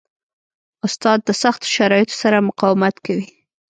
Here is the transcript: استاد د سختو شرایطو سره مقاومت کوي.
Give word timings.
استاد 0.85 1.19
د 1.27 1.29
سختو 1.41 1.71
شرایطو 1.75 2.15
سره 2.21 2.45
مقاومت 2.49 2.95
کوي. 3.05 3.27